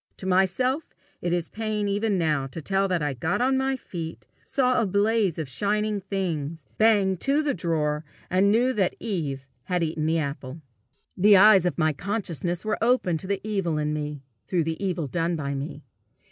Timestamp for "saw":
4.43-4.81